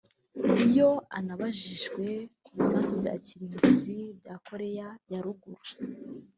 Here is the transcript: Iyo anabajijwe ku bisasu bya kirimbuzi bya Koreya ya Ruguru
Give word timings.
Iyo 0.67 0.89
anabajijwe 1.17 2.05
ku 2.43 2.49
bisasu 2.57 2.91
bya 3.01 3.13
kirimbuzi 3.25 3.97
bya 4.19 4.35
Koreya 4.47 4.87
ya 5.11 5.19
Ruguru 5.25 5.63